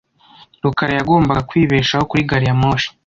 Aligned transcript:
rukara 0.63 0.91
yagombaga 0.99 1.47
kwibeshaho 1.49 2.03
kuri 2.09 2.27
gari 2.29 2.45
ya 2.49 2.55
moshi. 2.61 2.89